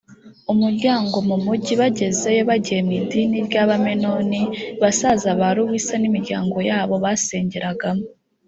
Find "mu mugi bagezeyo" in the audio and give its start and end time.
1.29-2.41